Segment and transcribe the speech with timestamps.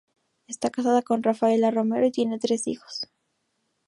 [0.47, 3.07] Está casado con Rafaela Romero y tiene tres hijos.